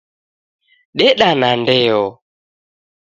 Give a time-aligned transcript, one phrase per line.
[0.97, 2.03] Deda na ndeo